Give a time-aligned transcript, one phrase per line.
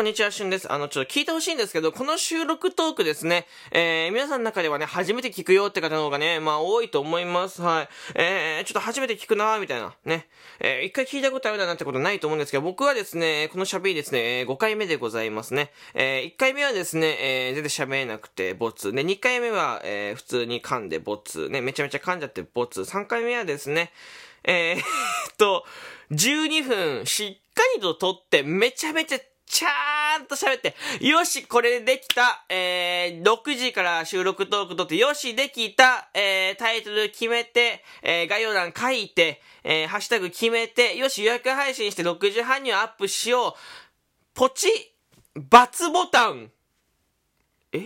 [0.00, 0.72] こんにちは、しゅんです。
[0.72, 7.60] あの、ちょっと聞いてほしいんですけど、この収録トークですね、えー、皆さんの中ではね、初めて聞くよって方の方がね、まあ多いと思います。
[7.60, 7.88] はい。
[8.14, 10.26] えー、ちょっと初めて聞くなーみたいな、ね。
[10.58, 15.70] えー、一回聞いたことあるだなんてことないと思うんですけど、僕はですね、この喋りですね、5回目でございますね。
[15.92, 18.92] えー、1回目はですね、えー、全然喋れなくて、ボツ。
[18.92, 21.50] で、2回目は、えー、普通に噛んでボツ。
[21.50, 22.80] ね、めちゃめちゃ噛んじゃってボツ。
[22.80, 23.92] 3回目はですね、
[24.44, 25.66] えー、っと、
[26.10, 29.18] 12分しっかりと撮ってめちゃめちゃ
[29.50, 43.52] ちゃーんと喋って、よし、これできた、えー、6時から収録トーク撮って、よし、できた、えー、タイトル決めて、えー、概要欄書いて、えー、ハッシュタグ決めて、よし、予約配信して6時半にはアップしよう。
[44.34, 44.68] ポチ、
[45.36, 46.52] ×ボタン。
[47.72, 47.78] え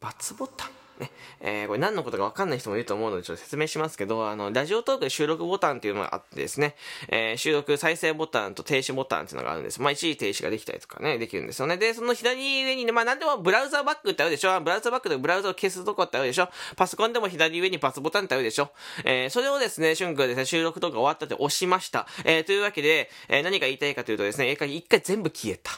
[0.00, 0.85] ×ボタン？
[0.98, 1.10] ね、
[1.40, 6.74] えー、これ何のことかわかんない人もいると思うのでちょっと説明しますけど、あの、ラジオトークで収録ボタンっていうのがあってですね、
[7.08, 9.80] えー、収録再生ボタンと停止ボタンっていうのがあるんです。
[9.80, 11.76] まあ、一時停止ができたりとかね、できるんですよね。
[11.76, 14.60] で、その左上にね、まあ、なんでもブラウザーバックってあるでしょ？
[14.60, 16.48] ブラウザーバックでブラウザを消すとこってあるでしょ？
[16.76, 18.70] パソコンでも左上にパスボタンってあるでしょ？
[19.04, 22.06] えー、それをですね、春君ですね、収録とか終わったって押しました。
[22.24, 25.72] えー、というわけで、えー、何が言いたいかというとですね、一回全部消えた。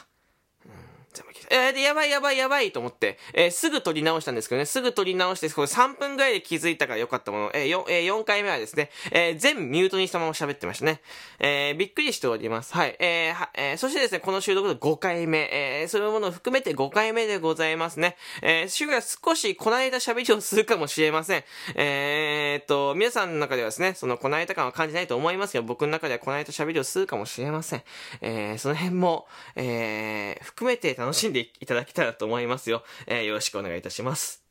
[1.49, 1.69] え。
[1.69, 11.01] ー、で、やばいやばいやばいと思って、えー、すぐ撮り直したんですけどね、すぐ撮り直して、これ3分ぐらいで気づいたからよかったもの、えー、4, えー、4回目はですね、えー、全ミュートにしたまま喋ってましたね。
[11.39, 12.73] えー、びっくりしております。
[12.73, 12.95] はい。
[12.99, 18.15] えー、は、えー、そしてですね、この収録の5回目、えー、そういうものを含めて5回目でございますね。
[18.41, 21.43] えー、週が少しこないだ喋りをするかもしれません。
[21.75, 27.83] えー、っと、皆さんの中ではですね、そのこないだ感は感じないと思いますが、僕の中ではこないだ喋りをするかもしれません。
[28.21, 32.83] えー、その辺も、えー、含めて楽しんでいただけたらと思いますよ。
[33.07, 34.48] えー、よろしくお願いいたします。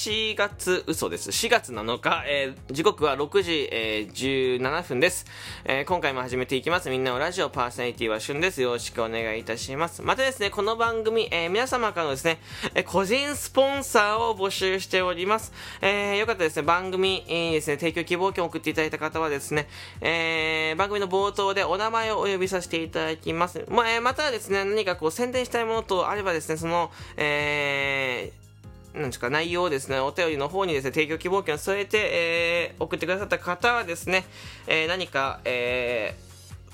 [0.00, 1.28] 7月嘘です。
[1.28, 5.26] 4月7日、えー、時刻は6時、えー、17分です、
[5.66, 6.88] えー、今回も始めていきます。
[6.88, 8.62] みんなのラジオパーソナリティはしゅんです。
[8.62, 10.00] よろしくお願いいたします。
[10.00, 12.38] またですね、この番組、えー、皆様からのですね、
[12.74, 15.52] えー、個人スポンサーを募集しております。
[15.82, 19.68] えー、よかったですね、番組、え、ですね、提供希望券を送っていただいた方はですね、
[20.00, 23.66] えー、番組の冒頭でお名前をお呼びさせていただきます。
[23.68, 28.49] まあ、えー、またですね、何かこう宣伝したいものとあればですね、その、えー、
[28.94, 34.24] なんですか、内容をですね、お便りの方にですね、提供希望券を添えて、えー、送ってくださった方はですね、
[34.66, 36.16] えー、何か、え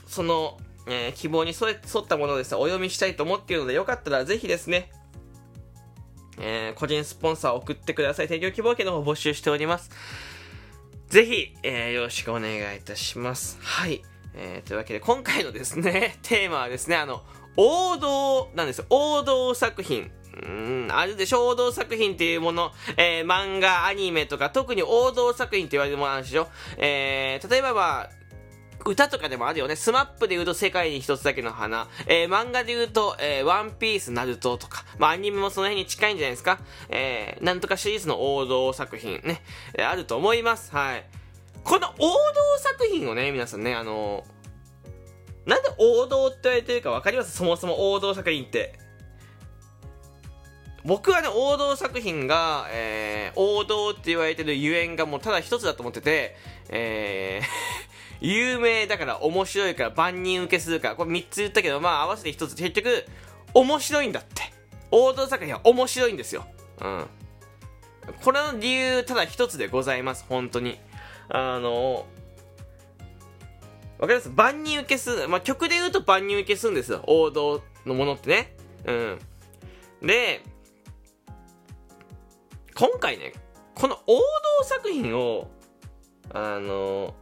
[0.07, 4.91] ー、その、えー、希望に沿ったものをですね、お読みしたいと思っているので、よかったらぜひですね、
[6.39, 8.29] えー、個人スポンサーを送ってください。
[8.29, 9.91] 提供希望券の方募集しております。
[11.09, 13.59] ぜひ、えー、よろしくお願いいたします。
[13.61, 14.03] はい。
[14.35, 17.23] えー、というわけで、今回のですね、 テーマはですね、あの、
[17.57, 18.87] 王道なんですよ。
[18.91, 20.11] 王道作品。
[20.43, 20.49] う
[20.87, 28.11] ん、あるでしょ王道作品っていうもの、えー、漫画、アニメとか、特に王道作品って言われるものあるでしょえー、例えばまあ、
[28.85, 29.77] 歌とかでもあるよね。
[29.77, 31.89] SMAP で言うと世界に一つだけの花。
[32.07, 34.85] えー、漫画で言うと、えー、ワンピース、ナルトとか。
[34.99, 36.61] まあ、アニメもその辺に近いんじゃないですか。
[36.89, 39.43] えー、なんとかシリーズの王道作品ね。
[39.75, 40.71] えー、あると思います。
[40.73, 41.05] はい。
[41.65, 42.15] この王道
[42.59, 44.36] 作品をね、皆さんね、あのー、
[45.47, 47.37] なんで王道って言われてるか分かります？
[47.37, 48.79] そもそも王道作品って。
[50.85, 56.37] 僕はね、王道作品が、えー、王道って言われてるゆえんがもうただ一つだと思ってて、
[56.69, 57.47] えー、
[58.25, 63.05] 有名だから面白いから万人受けするから、これ3つ言ったけど、まあ合わせて1つ、結局、
[63.53, 64.53] 面白いんだって。
[64.93, 66.47] 王道作品は面白いんですよ。
[66.81, 67.07] うん。
[68.23, 70.79] これの理由、ただ一つでございます、本当に。
[71.29, 72.07] あの
[73.99, 74.31] わかります？
[74.35, 75.29] 万人受けする。
[75.29, 77.03] まあ、曲で言うと万人受けするんですよ。
[77.07, 78.57] 王道のものってね。
[78.85, 79.19] うん。
[80.03, 80.43] で、
[82.75, 83.33] 今回ね、
[83.75, 84.23] この王道
[84.65, 85.51] 作品を、
[86.33, 87.15] あの、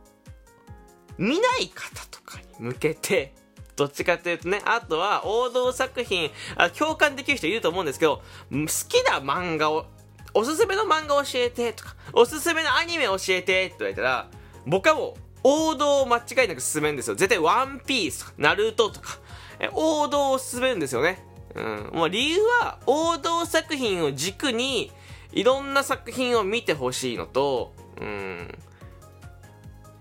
[1.16, 3.34] 見ない方とかに向けて、
[3.76, 8.56] どっちかっていうとね、あとは王道作品、あ共感できる人いると思うんですけど、好
[8.88, 9.86] きな漫画を、
[10.32, 14.28] おすすめの漫画教えてとか、おすすめのアニメ教えてって言われたら、
[14.66, 17.14] 僕はもう王道を間違いなく進めるんですよ。
[17.14, 19.18] 絶対ワンピースとか、ナルトとか、
[19.60, 21.22] え王道を進めるんですよね。
[21.54, 21.90] うん。
[21.92, 24.90] もう理由は、王道作品を軸に、
[25.32, 28.58] いろんな作品を見てほしいのと、うん。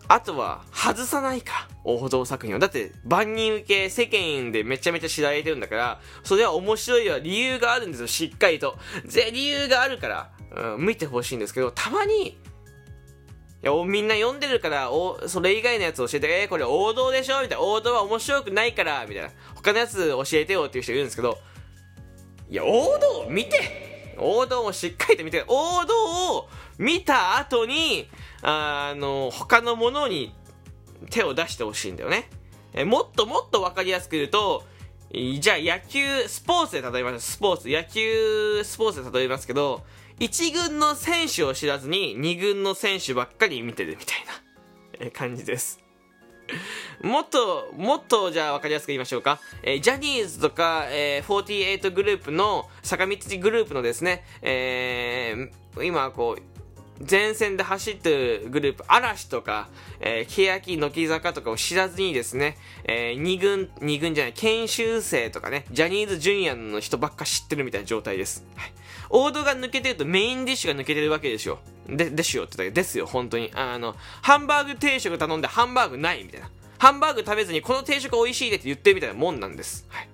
[0.08, 2.60] あとは、外さないか王道作品を。
[2.60, 8.78] だって、万人受け、世間でめちゃめちゃ知られてるんだから、それは面白いは理由があるんですよ、しっかりと。
[9.06, 12.38] ぜ、理由があるから、うん、見てほしいんですけど、たまに、
[13.64, 17.42] いや、みんな読んでるから、お、それ以外のやつ教えて、えー、これ王道でしょ？
[17.42, 17.64] みたいな。
[17.64, 19.30] 王道は面白くないからみたいな。
[19.56, 21.38] 他のやつ教えてよっていう人いるんですけど、
[22.50, 28.10] いや、王道見て王道をしっかりと見て、王道を見た後に、
[28.42, 30.36] あの、他のものに
[31.10, 32.30] 手を出してほしいんだよね。
[32.74, 34.66] えもっともっとわかりやすく言うと、
[35.12, 37.34] じゃあ野球、スポーツで例えます。
[37.34, 39.84] スポーツ、野球、スポーツで例えますけど、
[40.20, 44.16] 1軍の選手を知らずに2軍の選手ばっかり見てるみた
[45.04, 45.84] いな感じです。
[47.02, 49.40] もっと、もっとじゃあ分かりやすく言いましょうか。
[49.64, 56.53] えー、ジャニーズとか、えー、48グループの、坂道グループのですね、えー、今こう、
[57.00, 59.68] 前線で走ってるグループ、嵐とか、
[60.00, 68.46] えー、欅、乃木坂とかを知らずにですね、えー、二軍、二軍じゃない、研修生とかね、ジャニーズジュニアの人ばっか知ってるみたいな状態です。
[68.56, 68.72] はい。
[69.10, 71.60] 王道が抜けてるとメインディッシュが抜けてるわけですよ。
[71.88, 73.52] で、ですよって言ったですよ、本当に。
[73.54, 76.50] あの、ハンバーグ定食頼んでハンバーグないみたいな。
[76.80, 79.86] ハンバーグ食べずにこの定食美味しいでって言ってるみたいなもんなんです。
[79.90, 80.10] はい。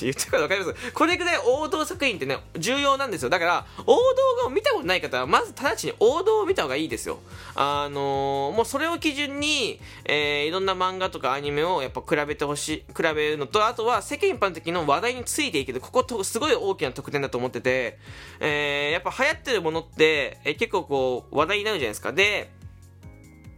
[0.00, 3.30] 言ってるかわかりますこれぐらい王道作品ってね、重要なんですよ。
[3.30, 3.96] だから、王
[4.42, 7.18] 道を見たことない方は、まず直ちに王道を見た方がいいですよ。
[7.54, 17.98] あのー、もうそれを基準に、えー、いろんな漫画とかアニメをやっぱ比べてほしい、比べるのと、あとは世間一般的の話題についていける、こことすごい大きな特典だと思ってて、
[18.40, 22.12] えー、やっぱ流行ってるものって、えー、結構こう、話題になるじゃないですか。
[22.12, 22.50] で、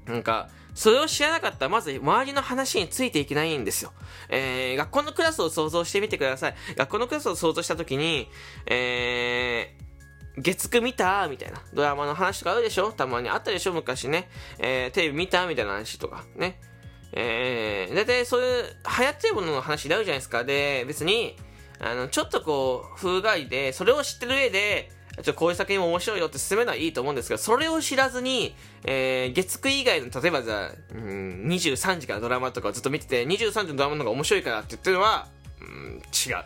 [0.06, 3.92] なんか、それを知らなかったら、まず周りの話についていけないんですよ。
[4.28, 6.54] えー、学校のクラスを想像してみてください。
[6.76, 8.28] 学校のクラスを想像したときに、
[8.66, 11.28] えー、月9見た？
[11.28, 11.62] みたいな。
[11.72, 12.90] ドラマの話とかあるでしょ？
[12.90, 13.72] たまにあったでしょ？
[13.72, 14.28] 昔ね。
[14.58, 15.46] えー、テレビ見た？
[15.46, 16.24] みたいな話とか。
[16.34, 16.60] ね。
[17.12, 18.64] えー、だいたいそういう
[18.98, 20.42] 流行ってるものの話になるじゃないですか。
[20.42, 21.36] で、別に、
[21.78, 24.90] あの、ちょっとこう、風害で、それを知ってる上で、
[25.22, 35.28] ちょこういう作品も面白いよって進めるのはいいと思うんですけど、それを知らずに、えー、月9以外の、例えばじゃあ、うん、23時からドラマとかをずっと見てて、23時のドラマの方が面白いからって言ってるのは、
[35.60, 36.44] うん、違う。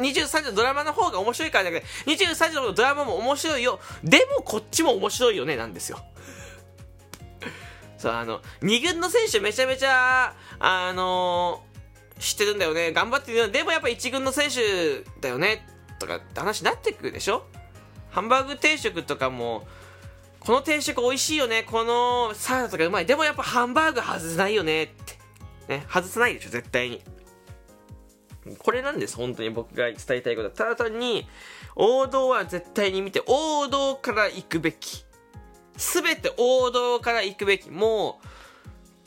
[0.00, 3.80] 23時のドラマの方が面白いからだけど、23時のドラマも面白いよ。
[4.04, 5.98] でもこっちも面白いよね、なんですよ。
[7.96, 12.92] そう、あの、2軍の選手めちゃめちゃ、あのー、知ってるんだよね。
[12.92, 15.66] 頑張ってるよでもやっぱ1軍の選手だよね。
[15.98, 17.44] とかって話になってくるでしょ？
[18.10, 19.66] ハンバーグ定食とかも、
[20.40, 21.64] この定食美味しいよね。
[21.64, 23.06] このサラダとかうまい。
[23.06, 25.18] でもやっぱハンバーグ外せないよねって。
[25.68, 27.02] ね、外さないでしょ、絶対に。
[28.58, 30.50] これなんです、本当に僕が伝えたいことは。
[30.50, 31.28] ただ単に、
[31.76, 35.04] 王道は絶対に見て、王道から行くべき。
[35.76, 37.70] すべて王道から行くべき。
[37.70, 38.26] もう、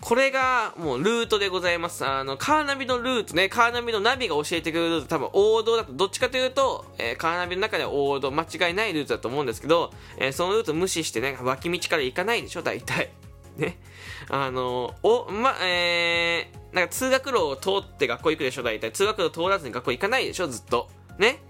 [0.03, 2.05] これがもうルートでございます。
[2.05, 13.11] あの、カーナビのルートね、カーナビのナビが教えてくれるルート、多分王道だと、どっちかというと、えー、カーナビの中では王道、間違いないルートだと思うんですけど、えー、そのルート無視してね、脇道から行かないでしょ、大体。
[13.55, 13.79] ね。
[14.27, 18.91] あの、お、ま、えー、なんか通学路を通って学校行くでしょ、大体。
[18.91, 20.89] 通学路通らずに学校行かないでしょ、ずっと。
[21.17, 21.41] ね。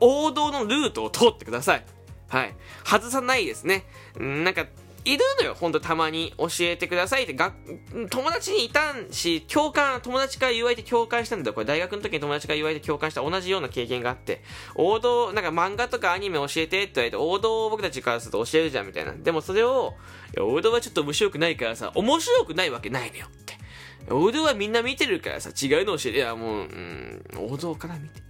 [0.00, 1.84] 王道のルートを通ってください。
[2.28, 2.54] はい。
[2.84, 3.86] 外さないですね。
[4.18, 4.66] なんか、
[5.04, 7.52] いるのよ、ほんとたまに教えてくださいって、が、
[8.10, 11.54] 友達にいたんし、共感、友達から言われて共感したんだよ。
[11.54, 14.42] これ大学の時に友達から言われて共感した同じような経験があって、
[14.76, 19.12] 王道、なんか漫画とかアニメ教えてって言われて、王道を僕たちからすると教えるじゃんみたいな。
[19.12, 19.94] でもそれを、
[20.36, 23.54] いや、王道はちょっと面白くないからさ、面白くないわけないのよって。
[24.10, 28.20] 王道はみんな見てるからさ、違うの教えて、いや、もう、うん、王道から見て。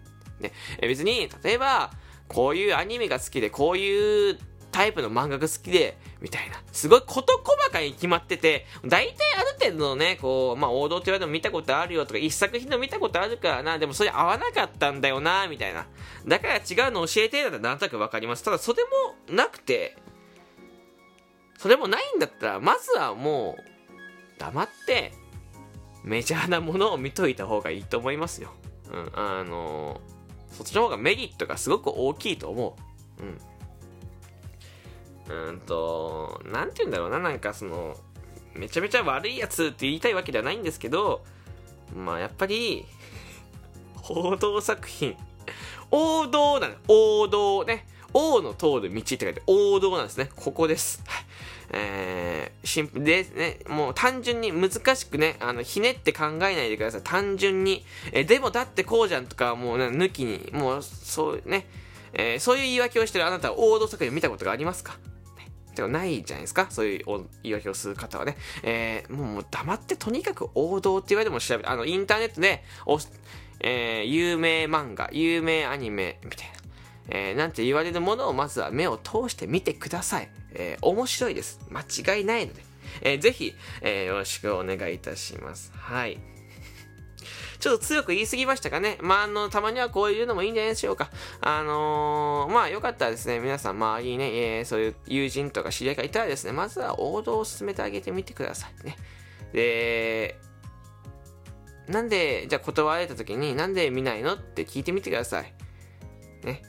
[0.40, 0.52] ね。
[0.80, 1.90] 別に、例えば、
[2.28, 4.38] こういうアニメが好きで、こういう
[4.72, 6.56] タイプの漫画が好きで、みたいな。
[6.72, 15.86] すごい事細かに決まってて、大体ある程度のね、こう、まあ王道って言われても見たことあるよとか、一作品の見たことあるからな、でもそれ合わなかったんだよな、みたいな。
[16.26, 18.42] だから違うの教えてだったらなんとなくわかります。
[18.42, 18.82] ただそれ
[19.28, 19.96] もなくて、
[21.58, 25.12] それもないんだったら、まずはもう、黙って、
[26.02, 28.52] メジャーなものを見といた方がいいと思いますよ。
[28.90, 32.76] うん、あのー、そっちの方がメリットがすごく大きいと思
[33.20, 33.22] う。
[33.22, 33.38] うん。
[35.48, 37.96] うんと、なんて言うんだろうな、なんかその、
[38.54, 41.24] めちゃめちゃ悪いやつって言いたいわけではないんですけど、
[41.96, 42.84] まあやっぱり、
[43.96, 45.16] 報道作品、
[45.90, 47.86] 王道なの、王道ね。
[48.14, 50.28] 王の通る道って書いて王道なんですね。
[50.36, 51.02] ここです。
[51.70, 57.00] えー、シンプルでね、もう単純に難しくね、あの、ひねって考えないでください。
[57.02, 57.86] 単純に。
[58.12, 61.66] えでもだってこうじゃんとか、もうね、抜きに、もう、そうね、
[62.12, 64.98] えー、そういう言い訳をしてるあなたは王道作品を見たことがありますか？
[65.74, 67.04] ではないじゃないですかそういう
[67.42, 68.36] 言い訳をする方はね。
[68.62, 72.98] えー、もう黙ってとにかく王道って言われても調べて、あの、インターネットで、お、
[73.60, 76.52] えー、有名漫画、有名アニメ、みたいな。
[77.08, 80.28] えー、なんて言われるものをまずは目を通してみてください。
[80.54, 81.60] えー、面白いです。
[81.70, 81.80] 間
[82.16, 82.62] 違いないので。
[83.00, 85.72] えー、ぜひ、えー、よろしくお願いいたします。
[85.74, 86.18] はい。
[87.62, 88.98] ちょっと強く言い過ぎましたかね。
[89.00, 91.10] まあ、あの、たまにはこういうのもいいんじゃないでしょうか。
[91.40, 98.96] あのー、まあ、よかったらですね、皆さん周りにね、えー、そういう友人とか知り合いがいたらですね、まずは王道を進めてあげてみてくださいね。
[99.52, 100.40] で、
[101.86, 105.54] なんで、じゃあ断られた時に、なんで見ないのって聞いてみてください。
[106.44, 106.62] ね。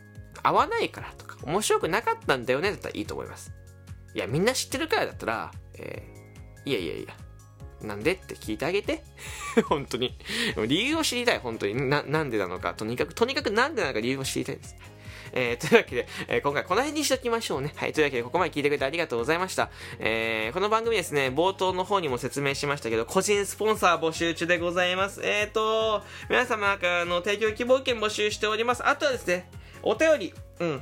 [0.43, 3.51] 合わないからとか、面白くなかったんだよねだったらいいと思います。
[4.13, 7.15] いや、みんな知ってるからだったら、えー、いやいやいや、
[7.87, 8.13] なんで？
[8.13, 9.03] って聞いてあげて。
[9.67, 10.15] 本当に。
[10.67, 11.75] 理由を知りたい、本当に。
[11.89, 12.73] な、なんでなのか。
[12.73, 14.75] とにかく、とにかくなんでなのか理由を知りたいです。
[15.35, 17.73] えー、というわけで、えー、今回この辺にしときましょうね。
[17.75, 19.69] はい、というわけでここまで聞いてくれてありがとうございました。
[19.99, 25.21] えー、この番組ですね、冒頭の方にも説明しましたけど、個人スポンサー募集中でございます。
[25.23, 28.87] えーと、皆様からの提供希望券募集しております。
[28.87, 29.49] あとはですね、
[29.81, 30.81] お便り、うん。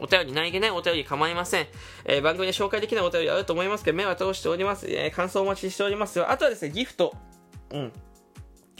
[0.00, 1.66] お便り、何気ないお便り構いません。
[2.04, 4.86] えー、番組で紹介できないお便りあると思いますけど、目は通しております。
[4.88, 6.20] えー、感想お待ちしております。
[6.26, 7.14] あとはですね、ギフト。
[7.72, 7.92] うん。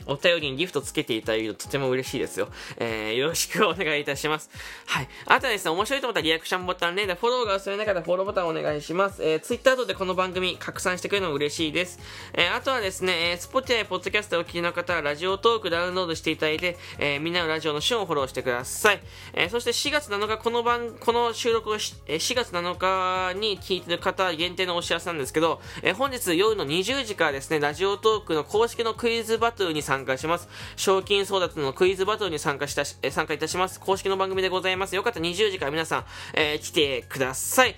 [0.05, 2.49] お便りにギフトつけていただけるととても嬉しいですよ。
[2.77, 4.49] えー、よろしくお願いいたします。
[4.85, 5.07] はい。
[5.25, 9.23] あとはですね、面白いと思ったらリアクションボタンね、フォローが忘れなかったらフォローボタンお願いします。
[9.23, 11.99] えー、ツイッターとでこの番組拡散してくれるのも嬉しいです。
[12.33, 19.01] えー、あとはですね、えー、スポティアポッドキャストをお聞きの方は、ラジオトークダウンロードしていただいて、えー、みんなのラジオの旬をフォローしてください。
[19.33, 30.47] えー、そして4月7日、この番、この収録をし、えー、4月7日に聞いてる方限定のお知らせなんですけど、えー、本日夜の20時からですね、ラジオトークの公式のクイズバトルに参参加します。
[30.77, 33.79] 賞金争奪のクイズバトルに参加したし、え参加いたします。
[33.81, 34.95] 公式の番組でございます。
[34.95, 37.75] よかったら20時から皆さん、えー、来てください。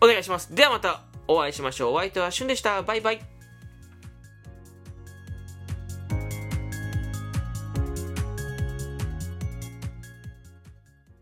[0.00, 0.54] お願いします。
[0.54, 1.94] ではまたお会いしましょう。
[1.94, 2.82] お相手はしゅんでした。
[2.82, 3.33] バイバイ。